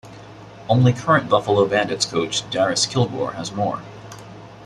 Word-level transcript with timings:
Only 0.67 0.93
current 0.93 1.29
Buffalo 1.29 1.63
Bandits 1.67 2.07
coach 2.07 2.41
Darris 2.49 2.89
Kilgour 2.91 3.35
has 3.35 3.51
more. 3.51 3.83